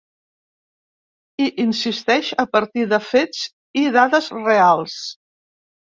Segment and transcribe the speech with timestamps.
[1.43, 3.45] Hi insisteix a partir de fets
[3.83, 4.97] i dades reals.